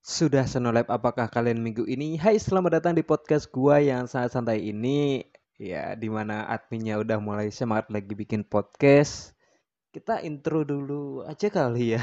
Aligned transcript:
Sudah 0.00 0.48
senolep 0.48 0.88
apakah 0.88 1.28
kalian 1.28 1.60
minggu 1.60 1.84
ini? 1.84 2.16
Hai, 2.16 2.40
selamat 2.40 2.80
datang 2.80 2.96
di 2.96 3.04
podcast 3.04 3.52
gua 3.52 3.84
yang 3.84 4.08
sangat 4.08 4.32
santai 4.32 4.72
ini. 4.72 5.28
Ya, 5.60 5.92
di 5.92 6.08
mana 6.08 6.48
adminnya 6.48 6.96
udah 6.96 7.20
mulai 7.20 7.52
semangat 7.52 7.92
lagi 7.92 8.16
bikin 8.16 8.40
podcast. 8.40 9.36
Kita 9.92 10.24
intro 10.24 10.64
dulu 10.64 11.28
aja 11.28 11.52
kali 11.52 12.00
ya. 12.00 12.02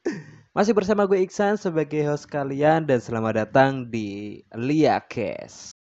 Masih 0.56 0.72
bersama 0.72 1.04
gue 1.04 1.20
Iksan 1.20 1.60
sebagai 1.60 2.08
host 2.08 2.24
kalian 2.32 2.88
dan 2.88 3.04
selamat 3.04 3.44
datang 3.44 3.92
di 3.92 4.40
Liakes. 4.56 5.76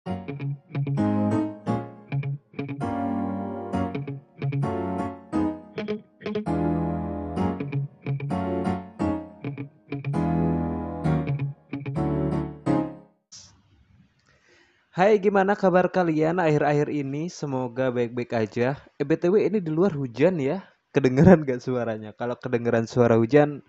Hai, 14.95 15.19
gimana 15.19 15.59
kabar 15.59 15.91
kalian 15.91 16.39
akhir-akhir 16.39 16.87
ini? 16.87 17.27
Semoga 17.27 17.91
baik-baik 17.91 18.31
aja. 18.31 18.79
Eh, 18.95 19.03
BTW 19.03 19.43
ini 19.51 19.59
di 19.59 19.67
luar 19.67 19.91
hujan 19.91 20.39
ya. 20.39 20.63
Kedengeran 20.95 21.43
gak 21.43 21.59
suaranya? 21.59 22.15
Kalau 22.15 22.39
kedengeran 22.39 22.87
suara 22.87 23.19
hujan, 23.19 23.59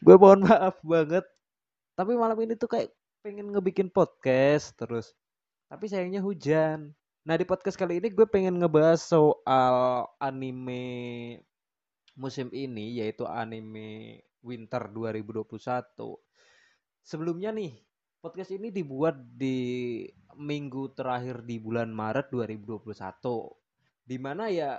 gue 0.00 0.16
mohon 0.16 0.48
maaf 0.48 0.80
banget. 0.80 1.28
Tapi 1.92 2.16
malam 2.16 2.40
ini 2.40 2.56
tuh 2.56 2.72
kayak 2.72 2.88
pengen 3.20 3.52
ngebikin 3.52 3.92
podcast 3.92 4.72
terus. 4.80 5.12
Tapi 5.68 5.92
sayangnya 5.92 6.24
hujan. 6.24 6.96
Nah, 7.28 7.36
di 7.36 7.44
podcast 7.44 7.76
kali 7.76 8.00
ini 8.00 8.08
gue 8.08 8.24
pengen 8.24 8.56
ngebahas 8.56 9.04
soal 9.04 10.08
anime 10.24 11.36
musim 12.16 12.48
ini, 12.48 12.96
yaitu 12.96 13.28
anime 13.28 14.24
Winter 14.40 14.88
2021. 14.88 16.16
Sebelumnya 17.04 17.52
nih, 17.52 17.76
podcast 18.22 18.54
ini 18.54 18.70
dibuat 18.70 19.18
di 19.34 20.06
minggu 20.38 20.94
terakhir 20.94 21.42
di 21.42 21.58
bulan 21.58 21.90
Maret 21.90 22.30
2021. 22.30 22.86
Di 24.06 24.16
mana 24.22 24.46
ya 24.46 24.78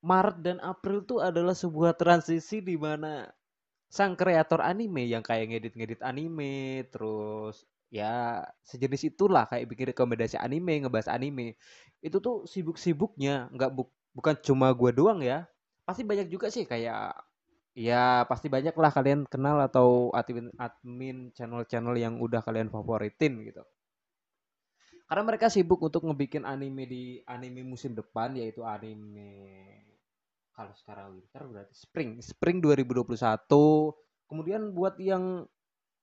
Maret 0.00 0.40
dan 0.40 0.58
April 0.64 1.04
tuh 1.04 1.20
adalah 1.20 1.52
sebuah 1.52 1.92
transisi 2.00 2.64
di 2.64 2.80
mana 2.80 3.28
sang 3.92 4.16
kreator 4.16 4.64
anime 4.64 5.04
yang 5.04 5.20
kayak 5.20 5.52
ngedit-ngedit 5.52 6.00
anime, 6.00 6.88
terus 6.88 7.68
ya 7.92 8.40
sejenis 8.64 9.12
itulah 9.12 9.44
kayak 9.52 9.68
bikin 9.68 9.92
rekomendasi 9.92 10.40
anime, 10.40 10.80
ngebahas 10.80 11.12
anime. 11.12 11.60
Itu 12.00 12.24
tuh 12.24 12.48
sibuk-sibuknya, 12.48 13.52
nggak 13.52 13.70
bu 13.76 13.84
bukan 14.16 14.32
cuma 14.40 14.72
gua 14.72 14.96
doang 14.96 15.20
ya. 15.20 15.44
Pasti 15.84 16.08
banyak 16.08 16.32
juga 16.32 16.48
sih 16.48 16.64
kayak 16.64 17.12
ya 17.76 18.24
pasti 18.24 18.48
banyak 18.48 18.72
lah 18.72 18.88
kalian 18.88 19.28
kenal 19.28 19.60
atau 19.60 20.08
admin 20.16 20.48
admin 20.56 21.28
channel-channel 21.36 21.92
yang 22.00 22.16
udah 22.16 22.40
kalian 22.40 22.72
favoritin 22.72 23.44
gitu. 23.44 23.60
Karena 25.06 25.22
mereka 25.22 25.52
sibuk 25.52 25.78
untuk 25.84 26.02
ngebikin 26.08 26.42
anime 26.48 26.88
di 26.88 27.04
anime 27.28 27.62
musim 27.62 27.94
depan 27.94 28.34
yaitu 28.34 28.64
anime 28.64 29.54
kalau 30.56 30.72
sekarang 30.72 31.20
winter 31.20 31.44
berarti 31.46 31.76
spring 31.76 32.18
spring 32.24 32.64
2021 32.64 33.04
kemudian 34.24 34.72
buat 34.72 34.96
yang 34.96 35.44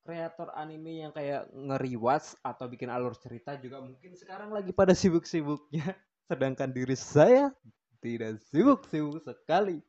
kreator 0.06 0.54
anime 0.54 1.10
yang 1.10 1.12
kayak 1.12 1.50
ngeriwas 1.52 2.38
atau 2.46 2.70
bikin 2.70 2.94
alur 2.94 3.18
cerita 3.18 3.58
juga 3.58 3.82
mungkin 3.82 4.14
sekarang 4.14 4.54
lagi 4.54 4.76
pada 4.76 4.94
sibuk-sibuknya. 4.94 5.98
Sedangkan 6.30 6.72
diri 6.72 6.96
saya 6.96 7.52
tidak 8.00 8.40
sibuk-sibuk 8.52 9.24
sekali 9.24 9.80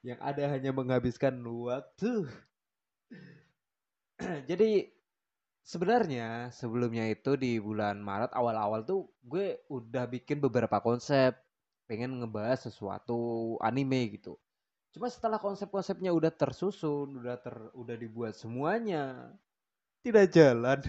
yang 0.00 0.18
ada 0.20 0.48
hanya 0.48 0.72
menghabiskan 0.72 1.36
waktu 1.44 2.28
jadi 4.50 4.90
Sebenarnya 5.60 6.50
sebelumnya 6.50 7.06
itu 7.12 7.36
di 7.36 7.60
bulan 7.60 8.00
Maret 8.00 8.34
awal-awal 8.34 8.82
tuh 8.82 9.06
gue 9.22 9.60
udah 9.70 10.08
bikin 10.08 10.42
beberapa 10.42 10.80
konsep 10.82 11.36
pengen 11.86 12.18
ngebahas 12.18 12.66
sesuatu 12.66 13.54
anime 13.62 14.18
gitu. 14.18 14.34
Cuma 14.90 15.06
setelah 15.06 15.38
konsep-konsepnya 15.38 16.10
udah 16.10 16.32
tersusun, 16.34 17.22
udah 17.22 17.38
ter 17.38 17.54
udah 17.76 17.94
dibuat 17.94 18.34
semuanya 18.34 19.30
tidak 20.02 20.32
jalan. 20.34 20.80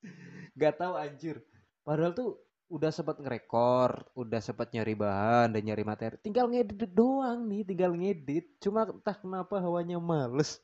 Gak 0.60 0.78
tahu 0.78 0.94
anjir. 0.96 1.42
Padahal 1.84 2.16
tuh 2.16 2.40
udah 2.68 2.92
sempat 2.92 3.16
ngerekor, 3.16 4.12
udah 4.12 4.40
sempat 4.44 4.68
nyari 4.76 4.92
bahan 4.92 5.56
dan 5.56 5.60
nyari 5.64 5.84
materi. 5.84 6.20
Tinggal 6.20 6.52
ngedit 6.52 6.92
doang 6.92 7.48
nih, 7.48 7.64
tinggal 7.64 7.96
ngedit. 7.96 8.60
Cuma 8.60 8.84
entah 8.84 9.16
kenapa 9.16 9.56
hawanya 9.56 9.96
males. 9.96 10.60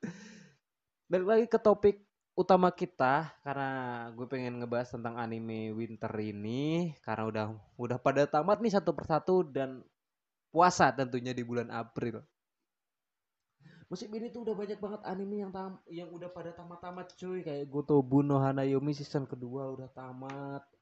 Balik 1.10 1.26
lagi 1.26 1.46
ke 1.48 1.58
topik 1.58 1.96
utama 2.36 2.68
kita 2.68 3.32
karena 3.40 3.70
gue 4.12 4.26
pengen 4.28 4.60
ngebahas 4.60 4.92
tentang 4.92 5.16
anime 5.16 5.72
winter 5.72 6.12
ini 6.20 6.92
karena 7.00 7.24
udah 7.24 7.46
udah 7.80 7.96
pada 7.96 8.28
tamat 8.28 8.60
nih 8.60 8.76
satu 8.76 8.92
persatu 8.92 9.40
dan 9.40 9.80
puasa 10.52 10.92
tentunya 10.92 11.32
di 11.32 11.40
bulan 11.40 11.72
April. 11.72 12.20
Musim 13.88 14.12
ini 14.12 14.28
tuh 14.28 14.44
udah 14.44 14.52
banyak 14.52 14.76
banget 14.82 15.00
anime 15.08 15.46
yang 15.46 15.52
tam 15.54 15.80
yang 15.88 16.10
udah 16.12 16.28
pada 16.28 16.52
tamat-tamat 16.52 17.16
cuy 17.16 17.40
kayak 17.40 17.70
Gotobu 17.70 18.20
no 18.20 18.36
Hanayomi 18.42 18.92
season 18.92 19.24
kedua 19.24 19.72
udah 19.72 19.88
tamat. 19.94 20.75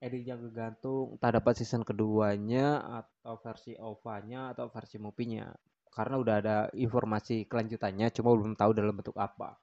Edit 0.00 0.24
yang 0.24 0.40
kegantung 0.40 1.20
tak 1.20 1.36
dapat 1.36 1.60
season 1.60 1.84
keduanya 1.84 2.80
atau 3.04 3.36
versi 3.36 3.76
OVA-nya 3.76 4.56
atau 4.56 4.72
versi 4.72 4.96
movie-nya. 4.96 5.52
Karena 5.92 6.16
udah 6.16 6.34
ada 6.40 6.58
informasi 6.72 7.44
kelanjutannya 7.44 8.08
cuma 8.08 8.32
belum 8.32 8.56
tahu 8.56 8.72
dalam 8.72 8.96
bentuk 8.96 9.20
apa. 9.20 9.60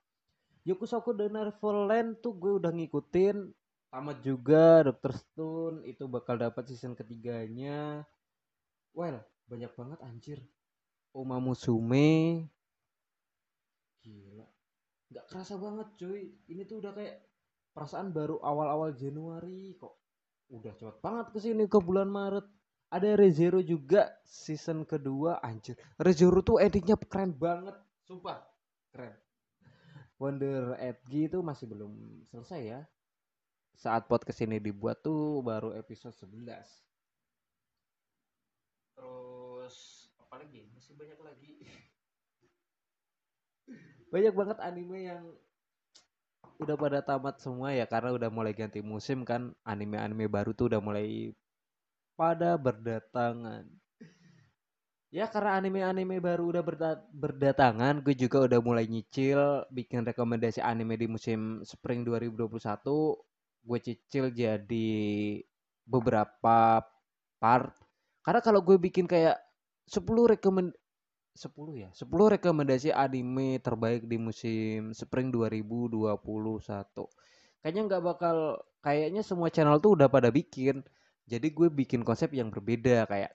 Yokusoku 0.62 1.18
The 1.18 1.34
Neverland 1.34 2.22
tuh 2.22 2.38
gue 2.38 2.53
udah 2.62 2.70
ngikutin. 2.70 3.50
Tamat 3.90 4.18
juga 4.22 4.86
Dr. 4.86 5.18
Stone 5.18 5.78
itu 5.90 6.06
bakal 6.06 6.38
dapat 6.38 6.69
season 6.69 6.94
ketiganya. 6.94 8.06
Well 8.94 9.18
banyak 9.50 9.74
banget 9.74 10.00
anjir. 10.06 10.40
Oma 11.18 11.42
Musume. 11.42 12.46
Gila. 14.06 14.46
Nggak 15.09 15.25
kerasa 15.34 15.58
banget 15.58 15.88
cuy. 15.98 16.30
Ini 16.46 16.62
tuh 16.69 16.78
udah 16.86 16.94
kayak 16.94 17.25
perasaan 17.74 18.14
baru 18.14 18.38
awal-awal 18.38 18.94
Januari 18.94 19.74
kok 19.81 20.06
udah 20.47 20.74
cepet 20.75 20.97
banget 21.03 21.25
ke 21.35 21.40
sini 21.44 21.63
ke 21.68 21.80
bulan 21.80 22.08
Maret 22.08 22.47
ada 22.88 23.19
Rezero 23.19 23.59
juga 23.59 24.08
season 24.24 24.88
kedua 24.88 25.44
anjir 25.44 25.75
Rezero 26.00 26.40
tuh 26.40 26.63
editnya 26.63 26.96
keren 26.96 27.35
banget 27.35 27.75
sumpah 28.08 28.40
keren 28.96 29.16
Wonder 30.18 30.74
Edgy 30.81 31.30
itu 31.30 31.46
masih 31.46 31.69
belum 31.69 31.94
selesai 32.34 32.62
ya. 32.66 32.81
Saat 33.78 34.09
podcast 34.09 34.41
ini 34.41 34.57
dibuat 34.57 35.06
tuh 35.06 35.46
baru 35.46 35.78
episode 35.78 36.18
11. 36.18 36.41
Terus 38.97 39.78
apa 40.18 40.41
lagi? 40.41 40.66
Masih 40.74 40.97
banyak 40.97 41.19
lagi. 41.22 41.53
banyak 44.13 44.34
banget 44.34 44.57
anime 44.66 45.06
yang 45.06 45.25
udah 46.57 46.75
pada 46.78 47.00
tamat 47.06 47.35
semua 47.41 47.69
ya 47.73 47.85
karena 47.85 48.13
udah 48.18 48.29
mulai 48.34 48.53
ganti 48.53 48.81
musim 48.81 49.22
kan 49.22 49.53
anime-anime 49.62 50.25
baru 50.25 50.51
tuh 50.57 50.73
udah 50.73 50.81
mulai 50.81 51.34
pada 52.18 52.57
berdatangan 52.57 53.66
Ya 55.07 55.31
karena 55.31 55.56
anime-anime 55.56 56.19
baru 56.19 56.51
udah 56.51 56.63
berdatangan, 57.16 58.03
gue 58.03 58.12
juga 58.12 58.44
udah 58.44 58.59
mulai 58.59 58.91
nyicil 58.91 59.63
bikin 59.72 60.03
rekomendasi 60.03 60.59
anime 60.59 61.00
di 61.00 61.07
musim 61.07 61.63
spring 61.63 62.03
2021. 62.03 62.84
Gue 63.63 63.79
cicil 63.79 64.35
jadi 64.35 64.91
beberapa 65.88 66.84
part. 67.39 67.72
Karena 68.19 68.41
kalau 68.44 68.59
gue 68.59 68.75
bikin 68.75 69.07
kayak 69.07 69.39
10 69.88 70.03
rekomend 70.35 70.75
10 71.38 71.53
ya, 71.78 71.90
10 71.94 72.34
rekomendasi 72.36 72.90
anime 72.90 73.62
terbaik 73.62 74.09
di 74.09 74.18
musim 74.18 74.92
spring 74.98 75.30
2021. 75.30 76.18
Kayaknya 77.62 77.81
nggak 77.88 78.04
bakal 78.04 78.38
kayaknya 78.81 79.22
semua 79.22 79.54
channel 79.54 79.78
tuh 79.78 79.94
udah 79.95 80.10
pada 80.10 80.34
bikin. 80.34 80.81
Jadi 81.28 81.48
gue 81.54 81.68
bikin 81.69 82.01
konsep 82.01 82.34
yang 82.34 82.50
berbeda 82.50 83.06
kayak 83.06 83.31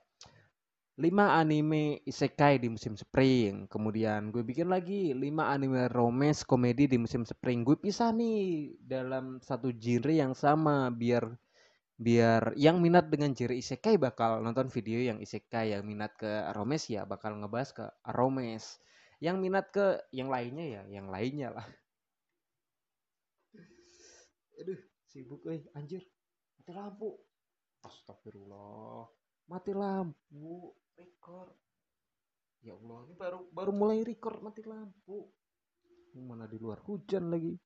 5 1.00 1.08
anime 1.40 2.04
isekai 2.04 2.60
di 2.60 2.68
musim 2.68 2.98
spring. 3.00 3.64
Kemudian 3.70 4.28
gue 4.28 4.44
bikin 4.44 4.68
lagi 4.68 5.16
5 5.16 5.22
anime 5.54 5.88
romance 5.88 6.44
komedi 6.44 6.84
di 6.90 7.00
musim 7.00 7.24
spring. 7.24 7.64
Gue 7.64 7.80
pisah 7.80 8.12
nih 8.12 8.76
dalam 8.82 9.40
satu 9.40 9.72
genre 9.72 10.12
yang 10.12 10.36
sama 10.36 10.92
biar 10.92 11.32
biar 11.96 12.56
yang 12.58 12.80
minat 12.80 13.08
dengan 13.12 13.36
genre 13.36 13.56
isekai 13.56 14.00
bakal 14.00 14.40
nonton 14.40 14.68
video 14.72 15.00
yang 15.00 15.18
isekai, 15.20 15.76
yang 15.76 15.84
minat 15.86 16.12
ke 16.16 16.28
romance 16.56 16.88
ya 16.90 17.04
bakal 17.04 17.36
ngebahas 17.38 17.70
ke 17.72 17.84
romance. 18.12 18.80
Yang 19.22 19.36
minat 19.38 19.66
ke 19.70 20.02
yang 20.10 20.28
lainnya 20.28 20.66
ya, 20.66 20.82
yang 20.98 21.06
lainnya 21.06 21.54
lah. 21.54 21.66
Aduh, 24.58 24.80
sibuk 25.06 25.46
eh 25.46 25.62
anjir. 25.78 26.02
Mati 26.58 26.72
lampu. 26.74 27.14
Astagfirullah. 27.86 29.06
Mati 29.46 29.70
lampu 29.74 30.74
record 30.98 31.54
ya 32.62 32.78
Allah 32.78 32.98
ini 33.10 33.14
baru 33.18 33.38
baru 33.50 33.72
mulai 33.74 34.06
record 34.06 34.38
mati 34.38 34.62
lampu 34.62 35.26
mana 36.22 36.46
di 36.46 36.60
luar 36.62 36.78
hujan 36.86 37.32
lagi 37.32 37.58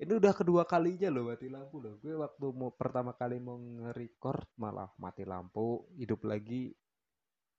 ini 0.00 0.12
udah 0.16 0.32
kedua 0.32 0.64
kalinya 0.64 1.12
loh 1.12 1.28
mati 1.28 1.52
lampu 1.52 1.76
loh. 1.76 2.00
Gue 2.00 2.16
waktu 2.16 2.46
mau 2.56 2.72
pertama 2.72 3.12
kali 3.12 3.36
mau 3.36 3.60
nge-record 3.60 4.48
malah 4.56 4.88
mati 4.96 5.28
lampu 5.28 5.84
hidup 6.00 6.24
lagi 6.24 6.72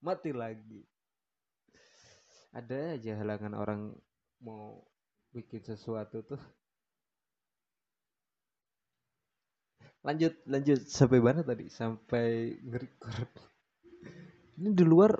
mati 0.01 0.33
lagi. 0.33 0.81
Ada 2.51 2.97
aja 2.97 3.15
halangan 3.21 3.53
orang 3.55 3.81
mau 4.41 4.81
bikin 5.31 5.61
sesuatu 5.63 6.25
tuh. 6.25 6.41
Lanjut 10.01 10.33
lanjut. 10.49 10.81
Sampai 10.89 11.21
mana 11.21 11.45
tadi? 11.45 11.69
Sampai 11.69 12.57
nge-record. 12.65 13.29
Ini 14.57 14.69
di 14.73 14.85
luar 14.85 15.13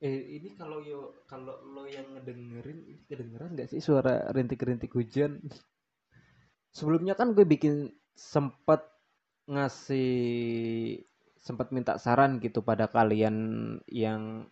eh 0.00 0.40
ini 0.40 0.56
kalau 0.56 0.80
yo 0.80 1.22
kalau 1.28 1.60
lo 1.60 1.84
yang 1.84 2.08
ngedengerin 2.16 2.88
ini 2.88 3.04
kedengeran 3.04 3.52
nggak 3.52 3.68
sih 3.68 3.84
suara 3.84 4.32
rintik-rintik 4.32 4.88
hujan 4.96 5.44
sebelumnya 6.70 7.18
kan 7.18 7.34
gue 7.34 7.46
bikin 7.46 7.90
sempet 8.14 8.82
ngasih 9.50 10.10
sempat 11.40 11.72
minta 11.72 11.96
saran 11.96 12.38
gitu 12.38 12.60
pada 12.60 12.86
kalian 12.86 13.36
yang 13.88 14.46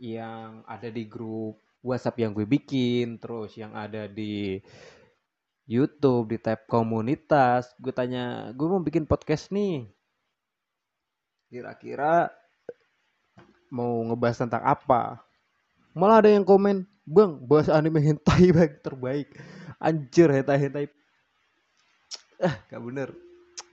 yang 0.00 0.64
ada 0.64 0.88
di 0.88 1.04
grup 1.04 1.60
WhatsApp 1.80 2.20
yang 2.20 2.32
gue 2.36 2.44
bikin, 2.44 3.16
terus 3.16 3.56
yang 3.56 3.72
ada 3.72 4.04
di 4.04 4.60
YouTube 5.64 6.36
di 6.36 6.38
tab 6.40 6.68
komunitas. 6.68 7.72
Gue 7.80 7.92
tanya, 7.92 8.52
gue 8.52 8.66
mau 8.68 8.80
bikin 8.84 9.08
podcast 9.08 9.48
nih. 9.48 9.88
Kira-kira 11.48 12.28
mau 13.72 14.04
ngebahas 14.06 14.44
tentang 14.44 14.62
apa? 14.64 15.24
Malah 15.96 16.22
ada 16.22 16.30
yang 16.30 16.46
komen, 16.46 16.86
"Bang, 17.08 17.42
bahas 17.48 17.72
anime 17.72 17.98
hentai 18.04 18.52
bang 18.56 18.76
terbaik." 18.84 19.34
Anjir, 19.80 20.28
hentai-hentai 20.28 20.92
ah 22.40 22.54
gak 22.68 22.82
bener 22.82 23.10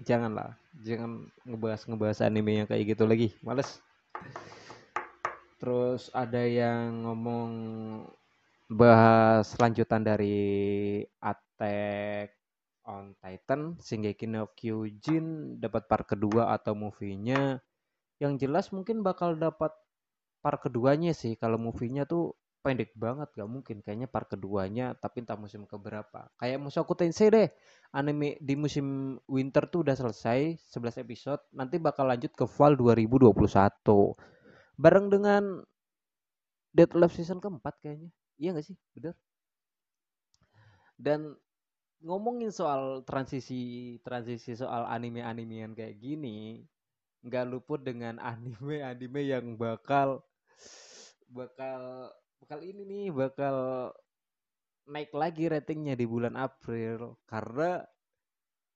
janganlah. 0.04 0.54
Jangan 0.86 1.25
ngebahas 1.48 1.81
ngebahas 1.90 2.19
anime 2.25 2.62
yang 2.62 2.68
kayak 2.69 2.94
gitu 2.94 3.04
lagi. 3.10 3.34
Males. 3.42 3.81
Terus 5.58 6.14
ada 6.14 6.44
yang 6.46 7.08
ngomong 7.08 7.52
bahas 8.69 9.48
lanjutan 9.58 10.06
dari 10.06 11.02
Attack 11.24 12.36
on 12.88 13.18
Titan 13.18 13.80
Shingeki 13.81 14.28
no 14.30 14.52
Kyojin 14.54 15.58
dapat 15.58 15.90
part 15.90 16.06
kedua 16.06 16.54
atau 16.54 16.78
movie-nya. 16.78 17.58
Yang 18.22 18.46
jelas 18.46 18.66
mungkin 18.70 19.02
bakal 19.02 19.34
dapat 19.38 19.74
part 20.46 20.62
keduanya 20.62 21.18
sih. 21.18 21.34
Kalau 21.42 21.58
movie-nya 21.58 22.06
tuh 22.06 22.38
pendek 22.68 22.92
banget 23.00 23.31
gak 23.31 23.48
mungkin. 23.48 23.80
Kayaknya 23.80 24.12
part 24.12 24.28
keduanya 24.28 24.92
tapi 25.00 25.24
entah 25.24 25.40
musim 25.40 25.64
keberapa. 25.64 26.28
Kayak 26.36 26.60
Musoku 26.60 26.92
Tensei 27.00 27.31
deh. 27.31 27.48
Anime 27.96 28.36
di 28.44 28.60
musim 28.60 29.16
winter 29.31 29.64
tuh 29.72 29.88
udah 29.88 29.96
selesai 29.96 30.60
11 30.75 31.00
episode. 31.00 31.40
Nanti 31.56 31.80
bakal 31.80 32.12
lanjut 32.12 32.36
ke 32.36 32.44
fall 32.44 32.75
2021 32.75 33.31
bareng 34.75 35.08
dengan 35.08 35.64
Dead 36.75 36.92
Love 36.92 37.16
season 37.16 37.40
keempat 37.40 37.80
kayaknya. 37.80 38.12
Iya 38.36 38.60
gak 38.60 38.68
sih? 38.68 38.75
Bener. 38.92 39.16
Dan 41.00 41.40
ngomongin 42.04 42.54
soal 42.54 43.02
transisi 43.08 43.96
transisi 44.06 44.54
soal 44.54 44.86
anime 44.86 45.25
animean 45.25 45.74
kayak 45.74 45.98
gini 45.98 46.62
nggak 47.25 47.50
luput 47.50 47.81
dengan 47.81 48.22
anime 48.31 48.86
anime 48.86 49.22
yang 49.25 49.58
bakal 49.58 50.22
bakal 51.34 52.13
bakal 52.42 52.60
ini 52.63 52.84
nih 52.88 53.06
bakal 53.12 53.56
naik 54.88 55.12
lagi 55.12 55.51
ratingnya 55.51 56.00
di 56.00 56.07
bulan 56.07 56.39
April. 56.39 57.19
Karena 57.28 57.84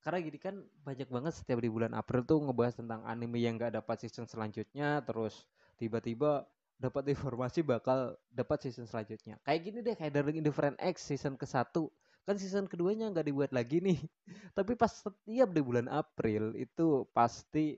karena 0.01 0.17
gini 0.19 0.39
kan 0.41 0.55
banyak 0.81 1.07
banget 1.07 1.33
setiap 1.37 1.61
di 1.61 1.69
bulan 1.69 1.93
April 1.93 2.25
tuh 2.25 2.41
ngebahas 2.41 2.81
tentang 2.81 3.05
anime 3.05 3.37
yang 3.37 3.61
gak 3.61 3.77
dapat 3.77 4.01
season 4.01 4.25
selanjutnya 4.25 4.97
terus 5.05 5.45
tiba-tiba 5.77 6.49
dapat 6.81 7.13
informasi 7.13 7.61
bakal 7.61 8.17
dapat 8.33 8.65
season 8.65 8.89
selanjutnya. 8.89 9.37
Kayak 9.45 9.61
gini 9.61 9.77
deh 9.85 9.93
kayak 9.93 10.11
Darling 10.17 10.41
in 10.41 10.45
the 10.49 10.53
Friend 10.53 10.73
X 10.81 11.05
season 11.05 11.37
ke 11.37 11.45
satu. 11.45 11.93
Kan 12.25 12.41
season 12.41 12.65
keduanya 12.65 13.13
nggak 13.13 13.29
dibuat 13.29 13.53
lagi 13.53 13.77
nih. 13.77 14.01
Tapi 14.57 14.73
pas 14.73 14.89
setiap 14.89 15.49
di 15.53 15.61
bulan 15.61 15.85
April 15.85 16.57
itu 16.57 17.05
pasti 17.13 17.77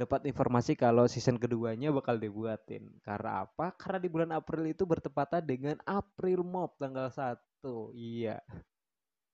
dapat 0.00 0.24
informasi 0.24 0.72
kalau 0.80 1.04
season 1.04 1.36
keduanya 1.36 1.92
bakal 1.92 2.16
dibuatin. 2.16 2.88
Karena 3.04 3.44
apa? 3.44 3.76
Karena 3.76 4.00
di 4.00 4.08
bulan 4.08 4.32
April 4.32 4.64
itu 4.64 4.88
bertepatan 4.88 5.44
dengan 5.44 5.76
April 5.84 6.40
Mop 6.40 6.80
tanggal 6.80 7.12
1. 7.12 7.36
Iya. 7.92 8.40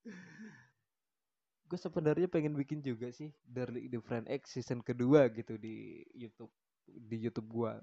Gue 1.71 1.79
sebenarnya 1.79 2.27
pengen 2.27 2.59
bikin 2.59 2.83
juga 2.83 3.11
sih 3.15 3.31
dari 3.47 3.87
The 3.87 4.03
Friend 4.03 4.27
X 4.27 4.59
season 4.59 4.83
kedua 4.83 5.31
gitu 5.31 5.55
di 5.55 6.03
YouTube 6.15 6.51
di 6.87 7.17
YouTube 7.19 7.51
gua. 7.51 7.79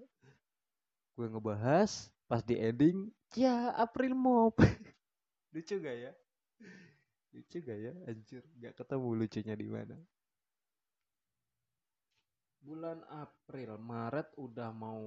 Gue 1.15 1.27
ngebahas 1.27 2.07
pas 2.27 2.39
di 2.39 2.56
ending, 2.56 3.12
ya 3.35 3.75
April 3.75 4.15
Mop. 4.15 4.59
Lucu 5.53 5.83
gak 5.83 5.97
ya? 6.00 6.12
Lucu 7.35 7.59
gak 7.59 7.80
ya? 7.80 7.94
Anjir, 8.07 8.44
gak 8.57 8.74
ketemu 8.80 9.07
lucunya 9.19 9.56
di 9.59 9.68
mana 9.68 10.00
bulan 12.63 13.04
April, 13.12 13.75
Maret 13.75 14.31
udah 14.39 14.71
mau 14.71 15.04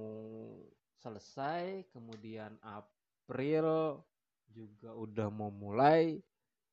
selesai, 1.01 1.89
kemudian 1.89 2.53
April 2.61 3.99
juga 4.45 4.93
udah 4.93 5.27
mau 5.33 5.49
mulai. 5.49 6.21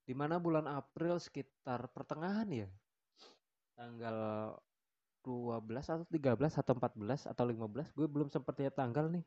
Di 0.04 0.12
mana 0.12 0.36
bulan 0.36 0.68
April 0.68 1.16
sekitar 1.16 1.88
pertengahan 1.88 2.44
ya? 2.52 2.68
Tanggal 3.72 4.52
12 5.24 5.64
atau 5.88 6.04
13 6.04 6.60
atau 6.60 6.72
14 6.76 7.32
atau 7.32 7.44
15, 7.48 7.96
gue 7.96 8.06
belum 8.06 8.28
sempat 8.28 8.60
lihat 8.60 8.76
tanggal 8.76 9.08
nih. 9.08 9.24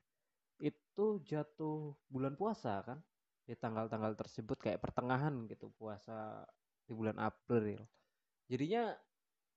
Itu 0.62 1.26
jatuh 1.26 1.98
bulan 2.06 2.38
puasa 2.38 2.86
kan? 2.86 3.02
Di 3.50 3.58
tanggal-tanggal 3.58 4.14
tersebut 4.14 4.62
kayak 4.62 4.78
pertengahan 4.78 5.34
gitu 5.50 5.74
puasa 5.74 6.46
di 6.86 6.94
bulan 6.94 7.18
April. 7.18 7.82
Jadinya 8.46 8.94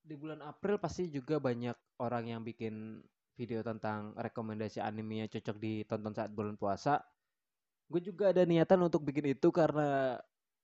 di 0.01 0.17
bulan 0.17 0.41
April 0.41 0.81
pasti 0.81 1.07
juga 1.07 1.37
banyak 1.37 2.01
orang 2.01 2.33
yang 2.33 2.41
bikin 2.41 3.01
video 3.37 3.61
tentang 3.61 4.13
rekomendasi 4.17 4.81
anime 4.81 5.25
yang 5.25 5.29
cocok 5.29 5.57
ditonton 5.57 6.13
saat 6.13 6.29
bulan 6.33 6.57
puasa. 6.57 7.01
Gue 7.89 8.01
juga 8.01 8.29
ada 8.31 8.45
niatan 8.45 8.81
untuk 8.81 9.03
bikin 9.05 9.33
itu 9.33 9.49
karena 9.49 10.19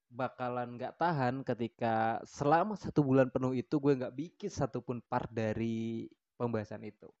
bakalan 0.08 0.80
nggak 0.80 0.96
tahan 0.96 1.44
ketika 1.44 2.24
selama 2.24 2.74
satu 2.80 3.04
bulan 3.04 3.28
penuh 3.28 3.52
itu 3.52 3.76
gue 3.76 3.92
nggak 3.98 4.16
bikin 4.16 4.48
satupun 4.48 5.04
part 5.04 5.28
dari 5.28 6.08
pembahasan 6.40 6.86
itu. 6.88 7.12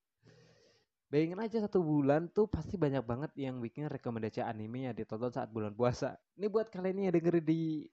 Bayangin 1.08 1.40
aja 1.40 1.64
satu 1.64 1.80
bulan 1.80 2.28
tuh 2.28 2.44
pasti 2.52 2.76
banyak 2.76 3.00
banget 3.00 3.32
yang 3.40 3.64
bikin 3.64 3.88
rekomendasi 3.88 4.44
anime 4.44 4.92
yang 4.92 4.96
ditonton 4.96 5.32
saat 5.32 5.48
bulan 5.48 5.72
puasa. 5.72 6.20
Ini 6.36 6.52
buat 6.52 6.68
kalian 6.68 7.08
yang 7.08 7.16
dengerin 7.16 7.44
di 7.48 7.88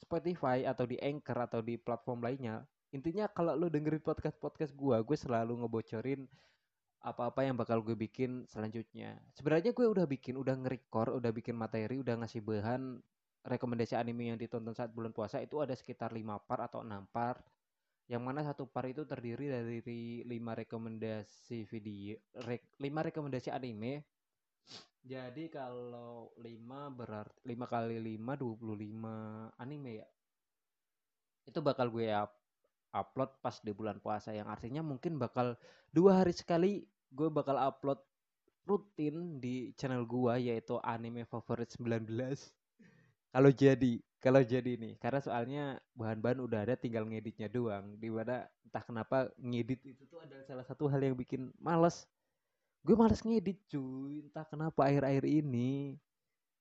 Spotify 0.00 0.64
atau 0.64 0.88
di 0.88 0.96
Anchor 0.96 1.36
atau 1.36 1.60
di 1.60 1.76
platform 1.76 2.24
lainnya, 2.24 2.64
intinya 2.94 3.26
kalau 3.30 3.58
lu 3.58 3.66
dengerin 3.66 4.02
podcast 4.02 4.38
podcast 4.38 4.72
gue 4.72 4.96
gue 5.02 5.18
selalu 5.18 5.58
ngebocorin 5.64 6.26
apa-apa 7.06 7.46
yang 7.46 7.54
bakal 7.54 7.78
gue 7.86 7.94
bikin 7.94 8.42
selanjutnya. 8.50 9.14
Sebenarnya 9.30 9.70
gue 9.70 9.86
udah 9.86 10.06
bikin 10.10 10.34
udah 10.34 10.58
nge-record 10.58 11.14
udah 11.14 11.30
bikin 11.30 11.54
materi 11.54 12.02
udah 12.02 12.18
ngasih 12.18 12.42
bahan 12.42 12.98
rekomendasi 13.46 13.94
anime 13.94 14.34
yang 14.34 14.38
ditonton 14.38 14.74
saat 14.74 14.90
bulan 14.90 15.14
puasa 15.14 15.38
itu 15.38 15.62
ada 15.62 15.70
sekitar 15.78 16.10
lima 16.10 16.42
part 16.42 16.66
atau 16.66 16.82
enam 16.82 17.06
part. 17.14 17.42
Yang 18.06 18.22
mana 18.22 18.42
satu 18.42 18.66
part 18.70 18.90
itu 18.90 19.02
terdiri 19.02 19.50
dari 19.50 19.78
lima 20.26 20.54
rekomendasi 20.54 21.66
video 21.66 22.18
re, 22.42 22.62
lima 22.82 23.02
rekomendasi 23.06 23.50
anime. 23.54 24.02
Jadi 25.06 25.46
kalau 25.46 26.34
lima 26.42 26.90
berarti 26.90 27.38
lima 27.46 27.70
kali 27.70 28.02
lima 28.02 28.34
dua 28.34 28.54
puluh 28.58 28.74
lima 28.74 29.46
anime 29.62 30.02
ya. 30.02 30.06
Itu 31.46 31.62
bakal 31.62 31.94
gue 31.94 32.10
up 32.10 32.45
upload 32.96 33.30
pas 33.44 33.60
di 33.60 33.72
bulan 33.76 34.00
puasa 34.00 34.32
yang 34.32 34.48
artinya 34.48 34.80
mungkin 34.80 35.20
bakal 35.20 35.54
dua 35.92 36.24
hari 36.24 36.32
sekali 36.32 36.88
gue 37.12 37.28
bakal 37.28 37.60
upload 37.60 38.00
rutin 38.66 39.38
di 39.38 39.76
channel 39.78 40.02
gue 40.08 40.50
yaitu 40.50 40.80
anime 40.82 41.22
favorit 41.28 41.68
19 41.76 42.08
kalau 43.36 43.52
jadi 43.52 44.00
kalau 44.16 44.40
jadi 44.40 44.80
nih 44.80 44.96
karena 44.96 45.20
soalnya 45.20 45.64
bahan-bahan 45.92 46.40
udah 46.40 46.64
ada 46.64 46.74
tinggal 46.74 47.04
ngeditnya 47.04 47.52
doang. 47.52 47.94
Di 48.00 48.08
mana 48.08 48.48
entah 48.64 48.80
kenapa 48.80 49.28
ngedit 49.36 49.84
itu 49.84 50.02
tuh 50.08 50.24
adalah 50.24 50.40
salah 50.48 50.64
satu 50.64 50.88
hal 50.88 51.04
yang 51.04 51.12
bikin 51.12 51.52
males. 51.60 52.08
Gue 52.80 52.96
males 52.96 53.20
ngedit 53.20 53.60
cuy. 53.68 54.24
Entah 54.24 54.48
kenapa 54.48 54.88
akhir-akhir 54.88 55.28
ini 55.28 56.00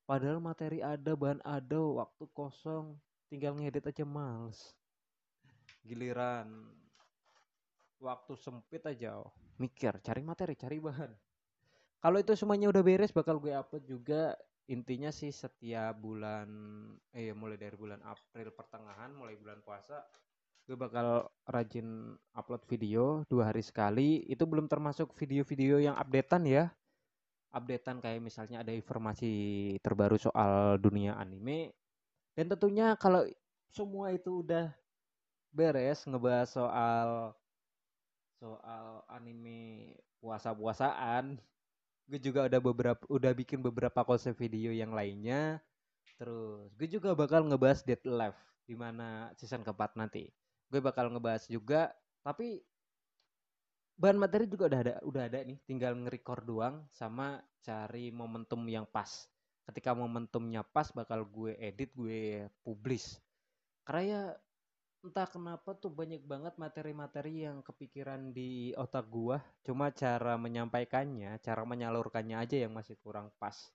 padahal 0.06 0.38
materi 0.44 0.84
ada 0.84 1.18
bahan 1.18 1.42
ada 1.42 1.82
waktu 1.82 2.27
kosong 2.36 2.94
tinggal 3.32 3.58
ngedit 3.58 3.89
aja 3.89 4.06
males 4.06 4.77
giliran 5.86 6.50
waktu 8.01 8.34
sempit 8.36 8.84
aja 8.84 9.22
oh, 9.22 9.32
mikir 9.62 9.96
cari 10.01 10.22
materi 10.25 10.58
cari 10.58 10.82
bahan. 10.82 11.12
Kalau 12.01 12.18
itu 12.22 12.34
semuanya 12.38 12.70
udah 12.70 12.84
beres 12.86 13.13
bakal 13.13 13.39
gue 13.39 13.54
upload 13.54 13.86
juga. 13.86 14.36
Intinya 14.65 15.13
sih 15.13 15.30
setiap 15.30 15.94
bulan 16.01 16.50
eh 17.13 17.30
mulai 17.38 17.54
dari 17.54 17.77
bulan 17.77 18.01
April 18.01 18.50
pertengahan 18.50 19.13
mulai 19.13 19.38
bulan 19.38 19.62
puasa 19.62 20.01
gue 20.65 20.74
bakal 20.74 21.30
rajin 21.46 22.18
upload 22.34 22.65
video 22.65 23.22
dua 23.30 23.54
hari 23.54 23.62
sekali. 23.62 24.25
Itu 24.25 24.50
belum 24.50 24.65
termasuk 24.65 25.13
video-video 25.13 25.77
yang 25.77 25.94
updatean 25.94 26.44
ya. 26.50 26.74
Updatean 27.54 28.01
kayak 28.01 28.20
misalnya 28.20 28.65
ada 28.65 28.74
informasi 28.74 29.32
terbaru 29.80 30.18
soal 30.18 30.82
dunia 30.82 31.15
anime. 31.22 31.77
Dan 32.34 32.50
tentunya 32.51 32.98
kalau 32.98 33.24
semua 33.70 34.12
itu 34.12 34.42
udah 34.42 34.74
beres 35.56 36.04
ngebahas 36.04 36.52
soal 36.52 37.32
soal 38.36 39.08
anime 39.08 39.96
puasa-puasaan. 40.20 41.40
Gue 42.06 42.20
juga 42.22 42.46
udah 42.46 42.62
beberapa 42.62 43.04
udah 43.08 43.32
bikin 43.32 43.64
beberapa 43.64 44.04
konsep 44.04 44.36
video 44.36 44.76
yang 44.76 44.92
lainnya. 44.92 45.64
Terus 46.20 46.70
gue 46.76 46.88
juga 46.92 47.16
bakal 47.16 47.48
ngebahas 47.48 47.82
Dead 47.88 48.04
Life 48.04 48.38
di 48.68 48.76
mana 48.76 49.32
season 49.40 49.64
keempat 49.64 49.96
nanti. 49.96 50.30
Gue 50.68 50.84
bakal 50.84 51.10
ngebahas 51.10 51.48
juga 51.48 51.96
tapi 52.22 52.60
bahan 53.96 54.20
materi 54.20 54.46
juga 54.52 54.68
udah 54.68 54.80
ada 54.84 54.94
udah 55.08 55.24
ada 55.32 55.40
nih. 55.42 55.58
Tinggal 55.66 55.96
nge-record 56.04 56.44
doang 56.44 56.76
sama 56.92 57.40
cari 57.64 58.12
momentum 58.12 58.62
yang 58.68 58.86
pas. 58.86 59.26
Ketika 59.66 59.98
momentumnya 59.98 60.62
pas 60.62 60.94
bakal 60.94 61.26
gue 61.26 61.58
edit 61.58 61.90
gue 61.98 62.46
publish. 62.62 63.18
Karena 63.82 64.04
ya 64.06 64.22
entah 65.06 65.30
kenapa 65.30 65.78
tuh 65.78 65.94
banyak 65.94 66.26
banget 66.26 66.58
materi-materi 66.58 67.46
yang 67.46 67.62
kepikiran 67.62 68.34
di 68.34 68.74
otak 68.74 69.06
gua 69.06 69.38
cuma 69.62 69.94
cara 69.94 70.34
menyampaikannya 70.34 71.38
cara 71.46 71.62
menyalurkannya 71.62 72.34
aja 72.42 72.66
yang 72.66 72.74
masih 72.74 72.98
kurang 72.98 73.30
pas. 73.38 73.70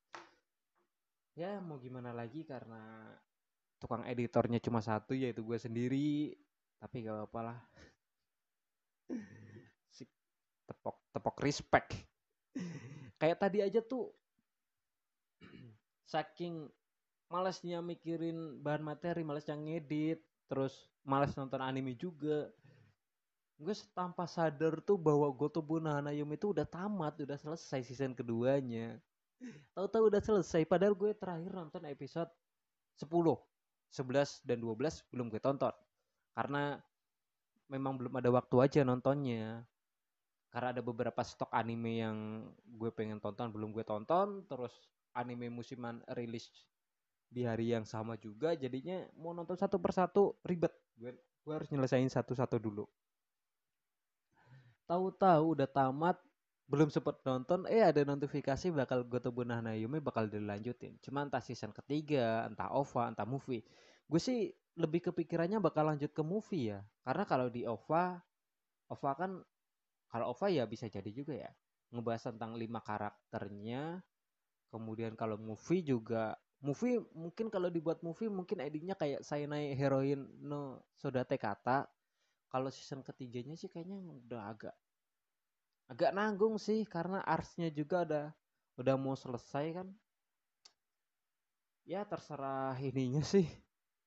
Ya 1.39 1.63
mau 1.63 1.79
gimana 1.79 2.11
lagi 2.11 2.43
karena 2.43 3.15
tukang 3.79 4.03
editornya 4.05 4.59
cuma 4.59 4.83
satu 4.83 5.15
yaitu 5.15 5.47
gue 5.47 5.57
sendiri. 5.57 6.35
Tapi 6.83 7.07
gak 7.07 7.17
apa-apa 7.17 7.41
lah. 7.41 7.59
Tepok 10.67 10.97
tepok 11.11 11.37
respect. 11.43 11.99
Kayak 13.19 13.39
tadi 13.43 13.59
aja 13.59 13.81
tuh 13.83 14.11
saking 16.13 16.67
malesnya 17.31 17.79
mikirin 17.83 18.59
bahan 18.63 18.83
materi 18.83 19.23
malesnya 19.23 19.55
ngedit 19.55 20.30
terus 20.51 20.91
malas 21.07 21.31
nonton 21.39 21.63
anime 21.63 21.95
juga. 21.95 22.51
Gue 23.55 23.77
tanpa 23.95 24.27
sadar 24.27 24.83
tuh 24.83 24.99
bahwa 24.99 25.31
Gotobu 25.31 25.79
Hanayum 25.79 26.27
itu 26.35 26.51
udah 26.51 26.67
tamat 26.67 27.23
udah 27.23 27.39
selesai 27.39 27.87
season 27.87 28.17
keduanya. 28.17 28.99
Tahu-tahu 29.77 30.11
udah 30.11 30.21
selesai 30.21 30.67
padahal 30.67 30.97
gue 30.99 31.15
terakhir 31.15 31.55
nonton 31.55 31.87
episode 31.87 32.29
10 32.99 33.07
11 33.09 34.49
dan 34.49 34.59
12 34.59 35.07
belum 35.13 35.27
gue 35.31 35.39
tonton. 35.39 35.73
Karena 36.35 36.81
memang 37.71 37.95
belum 38.01 38.19
ada 38.19 38.31
waktu 38.35 38.57
aja 38.59 38.81
nontonnya. 38.83 39.63
Karena 40.51 40.75
ada 40.75 40.83
beberapa 40.83 41.23
stok 41.23 41.53
anime 41.55 42.03
yang 42.03 42.17
gue 42.67 42.91
pengen 42.91 43.23
tonton 43.23 43.55
belum 43.55 43.71
gue 43.71 43.87
tonton. 43.87 44.43
Terus 44.51 44.73
anime 45.15 45.47
musiman 45.53 46.03
rilis 46.17 46.49
di 47.31 47.47
hari 47.47 47.71
yang 47.71 47.87
sama 47.87 48.19
juga 48.19 48.59
jadinya 48.59 49.07
mau 49.15 49.31
nonton 49.31 49.55
satu 49.55 49.79
persatu 49.79 50.35
ribet. 50.43 50.75
Gue 50.99 51.15
gue 51.17 51.53
harus 51.55 51.71
nyelesain 51.71 52.11
satu-satu 52.11 52.59
dulu. 52.59 52.85
Tahu-tahu 54.91 55.55
udah 55.55 55.71
tamat 55.71 56.19
belum 56.71 56.91
sempet 56.91 57.19
nonton 57.27 57.67
eh 57.67 57.83
ada 57.83 58.03
notifikasi 58.03 58.71
bakal 58.71 59.07
Gotobu 59.07 59.47
Yume 59.47 60.03
bakal 60.03 60.27
dilanjutin. 60.27 60.99
Cuma 61.03 61.23
entah 61.23 61.43
season 61.43 61.71
ketiga 61.71 62.51
entah 62.51 62.71
OVA 62.75 63.15
entah 63.15 63.27
movie. 63.27 63.63
Gue 64.11 64.19
sih 64.19 64.51
lebih 64.75 65.11
kepikirannya 65.11 65.63
bakal 65.63 65.87
lanjut 65.87 66.11
ke 66.11 66.23
movie 66.27 66.75
ya. 66.75 66.83
Karena 67.07 67.25
kalau 67.27 67.47
di 67.47 67.63
OVA 67.63 68.19
OVA 68.91 69.13
kan 69.15 69.33
kalau 70.11 70.35
OVA 70.35 70.63
ya 70.63 70.65
bisa 70.67 70.91
jadi 70.91 71.11
juga 71.15 71.39
ya. 71.39 71.51
Ngebahas 71.95 72.35
tentang 72.35 72.59
lima 72.59 72.83
karakternya. 72.83 74.03
Kemudian 74.71 75.19
kalau 75.19 75.39
movie 75.39 75.83
juga 75.83 76.39
movie 76.61 77.01
mungkin 77.17 77.49
kalau 77.49 77.73
dibuat 77.73 78.05
movie 78.05 78.29
mungkin 78.29 78.61
endingnya 78.61 78.93
kayak 78.93 79.25
saya 79.25 79.49
naik 79.49 79.77
heroin 79.81 80.29
no 80.45 80.85
sodate 80.97 81.41
kata. 81.41 81.89
Kalau 82.51 82.67
season 82.69 83.01
ketiganya 83.07 83.55
sih 83.55 83.71
kayaknya 83.71 83.97
udah 84.27 84.43
agak 84.51 84.75
agak 85.91 86.11
nanggung 86.15 86.59
sih 86.59 86.83
karena 86.87 87.23
arsnya 87.23 87.71
juga 87.71 88.03
udah 88.07 88.27
udah 88.79 88.95
mau 89.01 89.17
selesai 89.17 89.81
kan. 89.81 89.89
Ya 91.89 92.05
terserah 92.05 92.77
ininya 92.79 93.25
sih. 93.25 93.49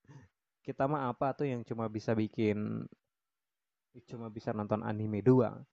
Kita 0.65 0.87
mah 0.87 1.11
apa 1.11 1.35
tuh 1.35 1.49
yang 1.49 1.63
cuma 1.65 1.89
bisa 1.89 2.13
bikin 2.13 2.87
cuma 4.09 4.29
bisa 4.29 4.51
nonton 4.51 4.81
anime 4.81 5.21
doang. 5.21 5.63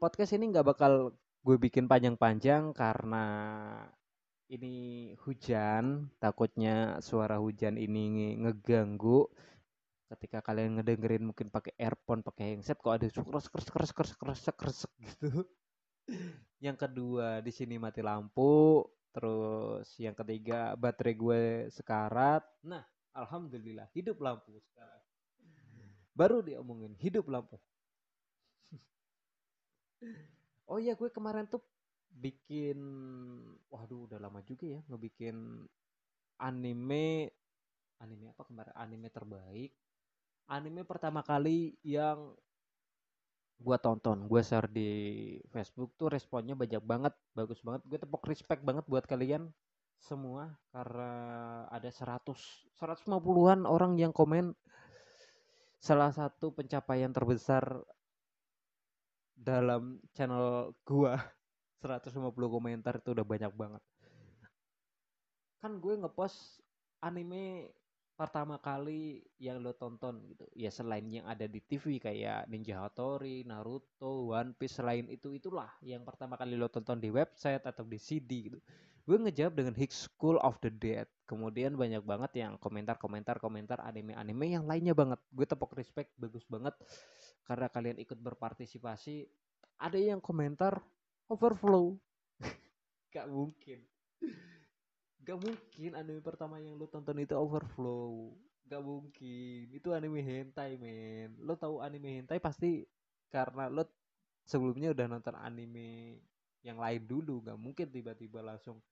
Podcast 0.00 0.36
ini 0.36 0.50
nggak 0.52 0.66
bakal 0.74 1.14
gue 1.44 1.56
bikin 1.60 1.84
panjang-panjang 1.84 2.72
karena 2.72 3.24
ini 4.54 4.74
hujan, 5.26 6.06
takutnya 6.22 7.02
suara 7.02 7.42
hujan 7.42 7.74
ini 7.74 8.38
ngeganggu 8.38 9.26
ketika 10.14 10.38
kalian 10.44 10.78
ngedengerin 10.78 11.26
mungkin 11.26 11.50
pakai 11.50 11.74
earphone, 11.74 12.22
pakai 12.22 12.54
headset 12.54 12.78
kok 12.78 12.94
ada 12.94 13.10
keras 13.10 13.50
keras 13.50 13.66
keras 13.66 13.90
keras 13.90 14.12
keras 14.14 14.40
keras 14.54 14.78
gitu. 15.02 15.42
yang 16.64 16.78
kedua 16.78 17.42
di 17.42 17.50
sini 17.50 17.82
mati 17.82 17.98
lampu, 17.98 18.86
terus 19.10 19.90
yang 19.98 20.14
ketiga 20.14 20.78
baterai 20.78 21.14
gue 21.18 21.42
sekarat. 21.74 22.46
Nah, 22.62 22.86
Alhamdulillah 23.10 23.90
hidup 23.90 24.22
lampu 24.22 24.54
sekarang. 24.70 25.02
Baru 26.14 26.46
diomongin 26.46 26.94
hidup 27.02 27.26
lampu. 27.26 27.58
oh 30.70 30.78
iya 30.78 30.94
gue 30.94 31.10
kemarin 31.10 31.50
tuh 31.50 31.58
bikin 32.14 32.78
waduh 33.66 34.06
udah 34.06 34.22
lama 34.22 34.38
juga 34.46 34.78
ya 34.78 34.80
ngebikin 34.86 35.66
anime 36.38 37.34
anime 38.02 38.30
apa 38.34 38.42
kemarin? 38.46 38.74
Anime 38.76 39.08
terbaik. 39.10 39.72
Anime 40.50 40.84
pertama 40.84 41.24
kali 41.24 41.74
yang 41.80 42.36
gue 43.54 43.78
tonton 43.78 44.26
gue 44.26 44.42
share 44.42 44.66
di 44.66 44.90
Facebook 45.54 45.94
tuh 45.94 46.10
responnya 46.10 46.52
banyak 46.58 46.82
banget 46.84 47.14
bagus 47.32 47.64
banget. 47.64 47.82
Gue 47.88 47.98
tepuk 47.98 48.22
respect 48.28 48.60
banget 48.60 48.84
buat 48.84 49.08
kalian 49.08 49.48
semua 49.96 50.52
karena 50.68 51.12
ada 51.72 51.88
100 51.88 52.36
150-an 52.76 53.64
orang 53.64 53.96
yang 53.96 54.12
komen. 54.12 54.52
Salah 55.80 56.12
satu 56.12 56.52
pencapaian 56.52 57.12
terbesar 57.12 57.84
dalam 59.36 60.00
channel 60.16 60.72
gua 60.86 61.20
150 61.84 62.32
komentar 62.48 62.96
itu 62.96 63.12
udah 63.12 63.26
banyak 63.26 63.52
banget. 63.52 63.82
Kan 65.60 65.76
gue 65.80 65.94
ngepost 66.00 66.64
anime 67.04 67.72
pertama 68.14 68.62
kali 68.62 69.26
yang 69.42 69.58
lo 69.58 69.74
tonton 69.74 70.22
gitu. 70.30 70.46
Ya 70.54 70.70
selain 70.70 71.04
yang 71.10 71.26
ada 71.26 71.50
di 71.50 71.58
TV 71.58 71.98
kayak 71.98 72.46
Ninja 72.46 72.80
Hattori, 72.80 73.42
Naruto, 73.42 74.32
One 74.32 74.54
Piece 74.54 74.78
selain 74.78 75.10
itu 75.10 75.34
itulah 75.34 75.68
yang 75.82 76.06
pertama 76.06 76.38
kali 76.38 76.54
lo 76.54 76.70
tonton 76.70 77.02
di 77.02 77.10
website 77.10 77.66
atau 77.66 77.82
di 77.82 77.98
CD 77.98 78.48
gitu. 78.48 78.58
Gue 79.04 79.20
ngejawab 79.20 79.52
dengan 79.52 79.76
High 79.76 79.92
School 79.92 80.40
of 80.40 80.56
the 80.64 80.72
Dead. 80.72 81.04
Kemudian 81.28 81.76
banyak 81.76 82.00
banget 82.00 82.40
yang 82.40 82.56
komentar-komentar 82.56 83.36
komentar 83.36 83.76
anime-anime 83.84 84.56
yang 84.56 84.64
lainnya 84.64 84.96
banget. 84.96 85.20
Gue 85.28 85.44
tepuk 85.44 85.76
respect 85.76 86.08
bagus 86.16 86.48
banget. 86.48 86.72
Karena 87.44 87.68
kalian 87.68 88.00
ikut 88.00 88.16
berpartisipasi 88.16 89.28
ada 89.76 89.98
yang 90.00 90.24
komentar 90.24 90.80
overflow. 91.28 91.96
Gak 93.14 93.30
mungkin. 93.30 93.78
Gak 95.24 95.38
mungkin 95.40 95.90
anime 95.96 96.20
pertama 96.20 96.60
yang 96.60 96.76
lo 96.76 96.90
tonton 96.90 97.22
itu 97.22 97.32
overflow. 97.32 98.34
Gak 98.66 98.82
mungkin. 98.82 99.70
Itu 99.72 99.94
anime 99.94 100.20
hentai 100.20 100.76
men. 100.76 101.38
Lo 101.40 101.56
tahu 101.56 101.80
anime 101.80 102.20
hentai 102.20 102.42
pasti 102.42 102.84
karena 103.30 103.70
lo 103.70 103.86
sebelumnya 104.44 104.92
udah 104.92 105.06
nonton 105.08 105.36
anime 105.38 106.20
yang 106.60 106.76
lain 106.76 107.02
dulu. 107.06 107.40
Gak 107.44 107.56
mungkin 107.56 107.88
tiba-tiba 107.88 108.44
langsung 108.44 108.82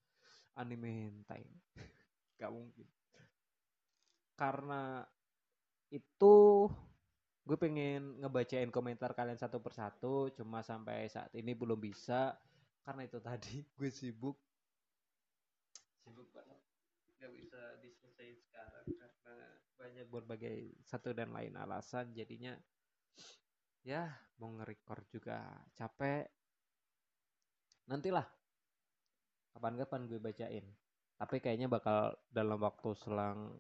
anime 0.56 0.88
hentai. 0.88 1.44
Gak 2.40 2.52
mungkin. 2.52 2.86
Karena 4.38 5.04
itu 5.92 6.66
gue 7.42 7.58
pengen 7.58 8.22
ngebacain 8.22 8.70
komentar 8.70 9.10
kalian 9.18 9.34
satu 9.34 9.58
persatu 9.58 10.30
cuma 10.38 10.62
sampai 10.62 11.10
saat 11.10 11.34
ini 11.34 11.52
belum 11.54 11.78
bisa. 11.78 12.38
Karena 12.82 13.06
itu 13.06 13.18
tadi 13.18 13.62
gue 13.78 13.90
sibuk. 13.90 14.38
Sibuk 16.02 16.30
banget 16.30 16.58
gak 17.22 17.30
bisa 17.38 17.78
diselesaikan 17.78 18.38
sekarang 18.42 18.86
karena 18.98 19.36
banyak 19.78 20.06
berbagai 20.10 20.56
satu 20.86 21.14
dan 21.14 21.30
lain 21.34 21.54
alasan. 21.58 22.14
Jadinya 22.14 22.54
ya 23.82 24.06
mau 24.38 24.50
nge-record 24.54 25.06
juga 25.10 25.42
capek. 25.74 26.26
Nantilah 27.90 28.26
kapan-kapan 29.54 30.06
gue 30.06 30.18
bacain. 30.22 30.66
Tapi 31.18 31.38
kayaknya 31.38 31.70
bakal 31.70 32.18
dalam 32.30 32.58
waktu 32.58 32.90
selang 32.98 33.54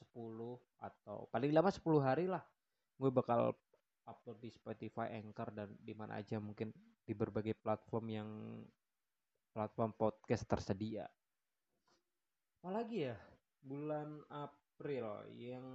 10 0.00 0.82
atau 0.82 1.28
paling 1.32 1.52
lama 1.52 1.70
10 1.72 1.80
hari 2.00 2.26
lah 2.28 2.44
gue 2.96 3.10
bakal 3.12 3.52
upload 4.06 4.38
di 4.38 4.50
Spotify, 4.54 5.18
Anchor 5.18 5.50
dan 5.52 5.68
di 5.82 5.92
mana 5.92 6.22
aja 6.22 6.38
mungkin 6.38 6.70
di 7.02 7.12
berbagai 7.12 7.58
platform 7.58 8.06
yang 8.08 8.30
platform 9.50 9.92
podcast 9.98 10.46
tersedia. 10.46 11.10
Apalagi 12.62 13.10
ya 13.10 13.16
bulan 13.62 14.22
April 14.30 15.26
yang 15.34 15.66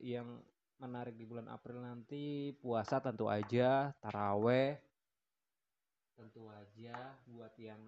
yang 0.00 0.40
menarik 0.78 1.16
di 1.16 1.24
bulan 1.28 1.48
April 1.50 1.84
nanti 1.84 2.52
puasa 2.56 3.00
tentu 3.00 3.28
aja, 3.28 3.92
taraweh 4.00 4.78
tentu 6.18 6.50
aja 6.50 7.14
buat 7.30 7.54
yang 7.62 7.78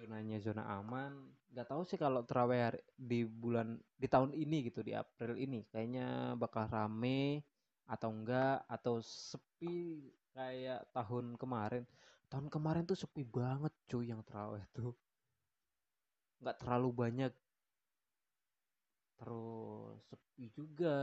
zonanya 0.00 0.40
zona 0.40 0.64
aman. 0.80 1.12
Nggak 1.52 1.68
tahu 1.68 1.82
sih 1.84 2.00
kalau 2.00 2.24
terawih 2.24 2.72
di 2.96 3.28
bulan 3.28 3.76
di 4.00 4.08
tahun 4.08 4.32
ini 4.32 4.72
gitu 4.72 4.80
di 4.80 4.96
April 4.96 5.36
ini. 5.36 5.60
Kayaknya 5.68 6.32
bakal 6.40 6.64
rame 6.72 7.44
atau 7.84 8.08
enggak 8.08 8.64
atau 8.64 9.04
sepi 9.04 10.08
kayak 10.32 10.88
tahun 10.96 11.36
kemarin. 11.36 11.84
Tahun 12.32 12.48
kemarin 12.48 12.88
tuh 12.88 12.96
sepi 12.96 13.26
banget 13.28 13.74
cuy 13.90 14.08
yang 14.08 14.24
terawih 14.24 14.64
tuh. 14.72 14.96
Nggak 16.40 16.56
terlalu 16.64 16.88
banyak. 16.96 17.32
Terus 19.20 20.00
sepi 20.08 20.48
juga. 20.56 20.96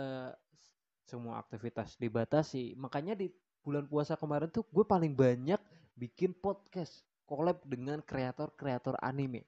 Semua 1.07 1.39
aktivitas 1.39 1.95
dibatasi. 1.95 2.75
Makanya 2.75 3.15
di 3.15 3.31
bulan 3.63 3.87
puasa 3.87 4.19
kemarin 4.19 4.51
tuh 4.51 4.67
gue 4.67 4.83
paling 4.83 5.15
banyak 5.15 5.59
bikin 5.95 6.35
podcast 6.35 7.06
collab 7.27 7.59
dengan 7.67 7.99
kreator-kreator 7.99 8.95
anime. 9.03 9.43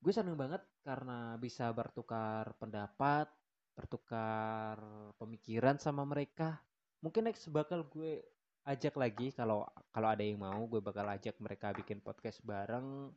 Gue 0.00 0.14
seneng 0.14 0.38
banget 0.38 0.62
karena 0.86 1.34
bisa 1.36 1.68
bertukar 1.74 2.54
pendapat, 2.56 3.28
bertukar 3.74 4.78
pemikiran 5.18 5.76
sama 5.76 6.06
mereka. 6.06 6.62
Mungkin 7.02 7.28
next 7.28 7.50
bakal 7.50 7.84
gue 7.90 8.22
ajak 8.64 8.94
lagi 8.94 9.34
kalau 9.34 9.66
kalau 9.90 10.08
ada 10.08 10.22
yang 10.22 10.38
mau 10.38 10.62
gue 10.70 10.78
bakal 10.78 11.04
ajak 11.10 11.36
mereka 11.42 11.74
bikin 11.74 11.98
podcast 12.00 12.40
bareng. 12.46 13.10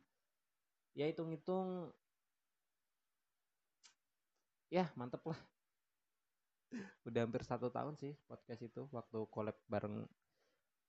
Ya 0.92 1.06
hitung-hitung 1.08 1.94
ya 4.68 4.90
mantep 4.98 5.22
lah. 5.24 5.38
Udah 7.08 7.22
hampir 7.22 7.46
satu 7.46 7.70
tahun 7.70 7.94
sih 8.02 8.18
podcast 8.26 8.66
itu 8.66 8.90
waktu 8.90 9.18
collab 9.30 9.56
bareng 9.70 10.04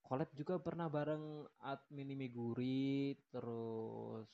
collab 0.06 0.30
juga 0.38 0.62
pernah 0.62 0.86
bareng 0.86 1.50
admin 1.66 2.14
Miguri 2.14 3.18
terus 3.34 4.30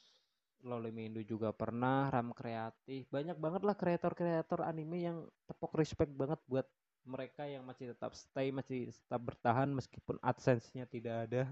Loli 0.62 0.94
Mendo 0.94 1.24
juga 1.26 1.50
pernah 1.56 2.12
Ram 2.12 2.36
Kreatif. 2.36 3.10
Banyak 3.10 3.40
banget 3.40 3.62
lah 3.66 3.74
kreator-kreator 3.74 4.62
anime 4.62 4.98
yang 5.02 5.18
tepuk 5.50 5.74
respect 5.74 6.14
banget 6.14 6.38
buat 6.46 6.68
mereka 7.02 7.50
yang 7.50 7.66
masih 7.66 7.98
tetap 7.98 8.14
stay 8.14 8.54
masih 8.54 8.94
tetap 8.94 9.22
bertahan 9.26 9.74
meskipun 9.74 10.22
adsense-nya 10.22 10.86
tidak 10.86 11.26
ada. 11.26 11.44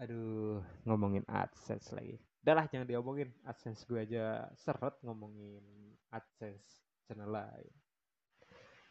Aduh 0.00 0.64
ngomongin 0.88 1.26
adsense 1.28 1.92
lagi. 1.92 2.16
Udahlah 2.40 2.64
jangan 2.72 2.88
diomongin. 2.88 3.28
Adsense 3.44 3.84
gue 3.84 4.00
aja 4.00 4.48
seret 4.56 4.96
ngomongin 5.04 5.60
adsense 6.08 6.80
channel 7.04 7.28
lain 7.28 7.74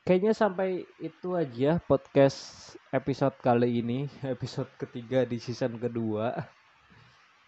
Kayaknya 0.08 0.32
sampai 0.32 0.88
itu 1.04 1.36
aja 1.36 1.84
podcast 1.84 2.72
episode 2.96 3.36
kali 3.44 3.84
ini, 3.84 4.08
episode 4.24 4.72
ketiga 4.80 5.28
di 5.28 5.36
season 5.36 5.76
kedua. 5.76 6.32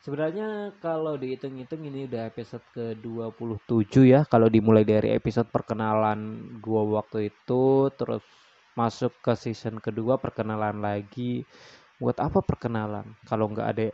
Sebenarnya 0.04 0.76
kalau 0.84 1.16
dihitung-hitung 1.16 1.88
ini 1.88 2.12
udah 2.12 2.28
episode 2.28 2.60
ke-27 2.76 4.12
ya, 4.12 4.28
kalau 4.28 4.52
dimulai 4.52 4.84
dari 4.84 5.16
episode 5.16 5.48
perkenalan 5.48 6.52
gua 6.60 7.00
waktu 7.00 7.32
itu, 7.32 7.96
terus 7.96 8.28
masuk 8.76 9.16
ke 9.24 9.40
season 9.40 9.80
kedua 9.80 10.20
perkenalan 10.20 10.84
lagi. 10.84 11.48
Buat 11.96 12.20
apa 12.20 12.44
perkenalan? 12.44 13.08
Kalau 13.24 13.48
nggak 13.56 13.68
ada 13.72 13.88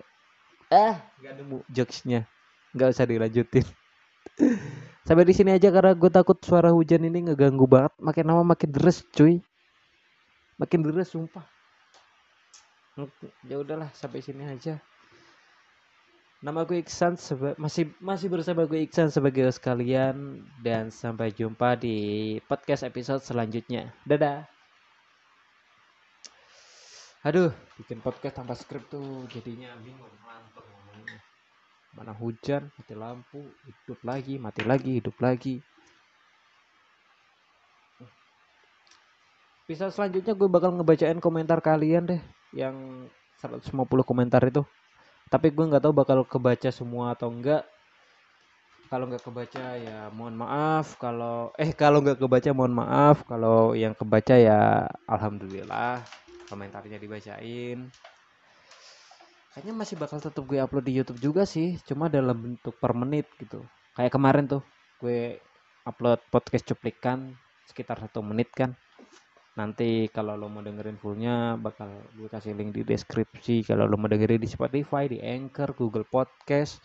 eh 0.73 0.95
nggak 1.21 1.33
nemu 1.37 1.57
jokesnya, 1.69 2.25
nggak 2.73 2.97
usah 2.97 3.05
dilanjutin. 3.05 3.65
Sampai 5.05 5.21
di 5.21 5.37
sini 5.37 5.53
aja 5.53 5.69
karena 5.69 5.93
gue 5.93 6.09
takut 6.09 6.33
suara 6.41 6.73
hujan 6.73 7.05
ini 7.05 7.29
ngeganggu 7.29 7.69
banget. 7.69 7.93
Makin 8.01 8.25
lama 8.25 8.41
makin 8.41 8.73
deres, 8.73 9.05
cuy. 9.13 9.37
Makin 10.57 10.81
deres 10.81 11.13
sumpah. 11.13 11.45
Ya 13.45 13.61
udahlah, 13.61 13.93
sampai 13.93 14.25
sini 14.25 14.49
aja. 14.49 14.81
Nama 16.41 16.65
gue 16.65 16.81
Iksan 16.81 17.21
masih 17.61 17.93
masih 18.01 18.27
bersama 18.33 18.65
gue 18.65 18.81
Iksan 18.81 19.13
sebagai 19.13 19.45
host 19.45 19.61
kalian 19.61 20.41
dan 20.65 20.89
sampai 20.89 21.29
jumpa 21.29 21.77
di 21.77 22.37
podcast 22.49 22.81
episode 22.81 23.21
selanjutnya. 23.21 23.93
Dadah. 24.09 24.45
Aduh, 27.25 27.53
bikin 27.81 28.01
podcast 28.01 28.41
tanpa 28.41 28.53
skrip 28.53 28.85
tuh 28.89 29.25
jadinya 29.29 29.73
bingung 29.81 30.09
mana 31.95 32.11
hujan 32.11 32.67
mati 32.75 32.91
lampu 32.91 33.39
hidup 33.63 33.99
lagi 34.03 34.35
mati 34.35 34.61
lagi 34.67 34.99
hidup 34.99 35.15
lagi. 35.23 35.63
Bisa 39.65 39.89
selanjutnya 39.89 40.37
gue 40.37 40.45
bakal 40.45 40.77
ngebacain 40.77 41.17
komentar 41.17 41.57
kalian 41.57 42.05
deh 42.05 42.21
yang 42.53 43.07
150 43.41 43.73
komentar 44.05 44.43
itu. 44.45 44.61
Tapi 45.31 45.49
gue 45.49 45.65
nggak 45.65 45.81
tahu 45.81 45.93
bakal 45.95 46.21
kebaca 46.21 46.69
semua 46.69 47.17
atau 47.17 47.33
enggak 47.33 47.65
kalau 48.85 49.09
nggak 49.09 49.25
kebaca 49.25 49.65
ya 49.81 50.13
mohon 50.13 50.37
maaf. 50.37 50.93
Kalau 51.01 51.49
eh 51.57 51.73
kalau 51.73 52.05
nggak 52.05 52.21
kebaca 52.21 52.49
mohon 52.53 52.77
maaf. 52.77 53.25
Kalau 53.25 53.73
yang 53.73 53.97
kebaca 53.97 54.37
ya 54.37 54.85
alhamdulillah 55.09 56.05
komentarnya 56.45 57.01
dibacain 57.01 57.89
kayaknya 59.55 59.71
masih 59.71 59.95
bakal 59.95 60.19
tetap 60.19 60.43
gue 60.43 60.59
upload 60.59 60.83
di 60.83 60.99
YouTube 60.99 61.23
juga 61.23 61.47
sih 61.47 61.79
cuma 61.87 62.11
dalam 62.11 62.35
bentuk 62.35 62.75
per 62.75 62.91
menit 62.91 63.23
gitu. 63.39 63.63
Kayak 63.95 64.11
kemarin 64.11 64.51
tuh 64.51 64.61
gue 64.99 65.39
upload 65.87 66.19
podcast 66.27 66.67
cuplikan 66.75 67.31
sekitar 67.63 68.03
satu 68.03 68.19
menit 68.19 68.51
kan. 68.51 68.75
Nanti 69.55 70.11
kalau 70.11 70.35
lo 70.35 70.51
mau 70.51 70.59
dengerin 70.59 70.99
fullnya 70.99 71.55
bakal 71.55 71.87
gue 72.19 72.27
kasih 72.27 72.51
link 72.51 72.75
di 72.75 72.83
deskripsi. 72.83 73.63
Kalau 73.63 73.87
lo 73.87 73.95
mau 73.95 74.11
dengerin 74.11 74.43
di 74.43 74.51
Spotify 74.51 75.07
di 75.07 75.23
Anchor 75.23 75.71
Google 75.71 76.03
Podcast 76.03 76.83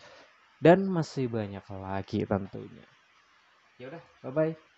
dan 0.63 0.87
masih 0.87 1.27
banyak 1.27 1.67
lagi 1.67 2.23
tentunya. 2.23 2.87
Ya 3.75 3.91
udah 3.91 4.03
bye 4.23 4.31
bye 4.31 4.70